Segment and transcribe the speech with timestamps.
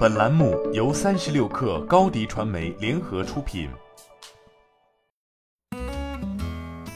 [0.00, 3.68] 本栏目由三十六氪高低传媒联合出品。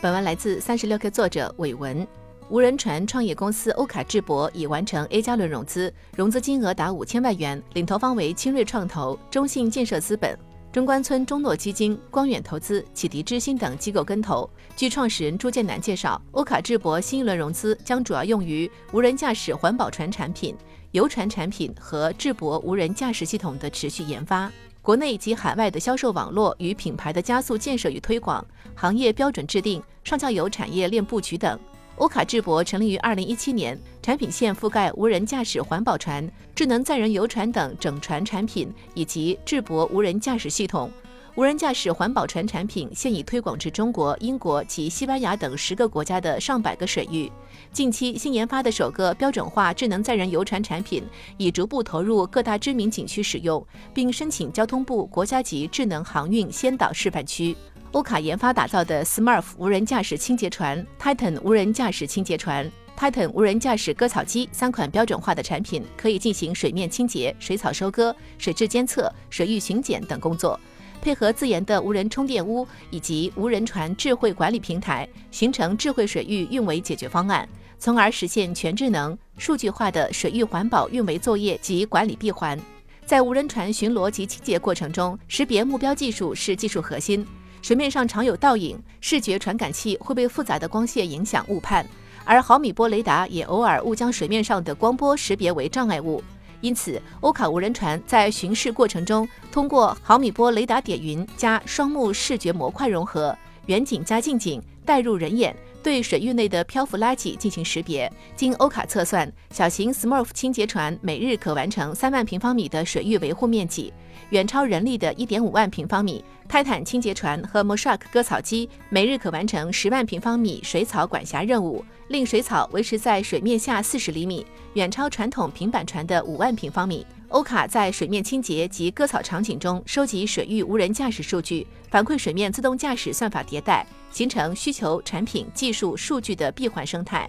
[0.00, 2.08] 本文来自三十六氪作者韦文。
[2.48, 10.34] 无人船创业公司欧卡智博已完成 A 加轮融资，融资金额达五千万元，领投方为清锐创投、中信建设资本。
[10.72, 14.48] 中关村中诺基金、光远投资、启迪之星等机构跟投。
[14.74, 20.54] 据创始人朱建南介绍，欧卡智博新一轮融资将主要用于无人驾驶环保船产品、
[20.96, 28.42] 游船产品和智博无人驾驶系统的持续研发，国内及海外的销售网络与品牌的加速建设与推广、
[28.74, 31.60] 行业标准制定、上下游产业链布局等。
[31.96, 40.90] 欧卡智博成立于二零一七年，产品线覆盖无人驾驶环保船、智能载人游船等整船产品，以及智博无人驾驶系统。
[41.36, 47.30] 无人驾驶环保船产品现已推广至中国、英国及西班牙等十个国家的上百个水域。
[47.70, 51.04] 近期新研发的首个标准化智能载人游船产品
[51.36, 53.62] 已逐步投入各大知名景区使用，
[53.92, 57.54] 并申请交通部国家级智能航运先导示范区。
[57.92, 70.58] 欧卡研发打造的 Smurf 无人驾驶清洁船、Titan 无人驾驶清洁船、Titan 无人驾驶割草机三款标准化的产品，可以进行水面清洁、水草收割、水质监测、水域巡检等工作，
[71.00, 82.58] 配合自研的无人充电屋以及无人船智慧管理平台，形成智慧水域运维解决方案，从而实现全智能、数据化的水域环保运维作业及管理闭环。
[83.04, 87.24] 在无人船巡逻及清洁过程中，识别目标技术是技术核心。
[87.62, 91.86] 水面上常有倒影，视觉传感器会被复杂的光线影响误判，
[92.24, 96.22] 而毫米波雷达也偶尔误将水面上的光波识别为障碍物。
[96.60, 105.54] 因此，欧卡无人船在巡视过程中，通过毫米波雷达点云加双目视觉模块融合，远景加近景带入人眼。
[105.86, 108.12] 对水域内的漂浮垃圾进行识别。
[108.34, 113.94] 经欧卡测算，小型 Smurf 清洁船每日可完成三万平方米的水域维护面积，
[114.30, 116.24] 远超人力的一点五万平方米。
[116.48, 124.44] 泰坦清洁船和 Moshark 割草机每日可完成十万平方米水草管辖任务，令水草维持在水面下四十厘米，
[124.74, 127.06] 远超传统平板船的五万平方米。
[127.28, 137.28] 欧卡在水面清洁及割草场景中收集水域无人驾驶数据，反馈水面自动驾驶算法迭代，形成需求、产品、技术、数据的闭环生态。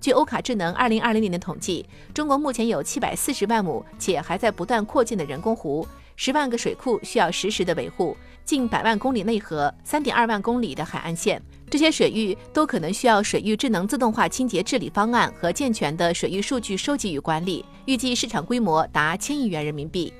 [0.00, 1.84] 据欧卡智能二零二零年的统计，
[2.14, 5.86] 中国目前有七百四十万亩且还在不断扩建的人工湖。
[6.16, 17.64] 十万个水库需要实时的维护，近百万公里内河，三点二万公里的海岸线，这些水域都可能需要水域智能自动化清洁治理方案和健全的水域数据收集与管理。
[17.86, 20.12] 预计市场规模达千亿元人民币。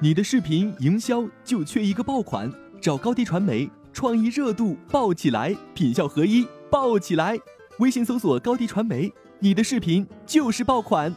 [0.00, 7.38] 你的视频营销就缺一个爆款，找高低传媒，创意热度爆起来，品效合一爆起来。
[7.78, 9.12] 微信搜索高低传媒。
[9.38, 11.12] 你的视频就是爆款。